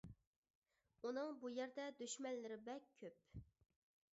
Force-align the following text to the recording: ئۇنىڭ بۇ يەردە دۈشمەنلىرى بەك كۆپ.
ئۇنىڭ 1.09 1.29
بۇ 1.43 1.51
يەردە 1.57 1.85
دۈشمەنلىرى 2.01 2.59
بەك 2.71 2.89
كۆپ. 3.05 3.45